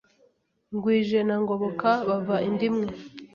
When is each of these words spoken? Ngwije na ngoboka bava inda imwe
Ngwije 0.73 1.19
na 1.27 1.35
ngoboka 1.41 1.89
bava 2.07 2.35
inda 2.47 2.63
imwe 2.69 2.87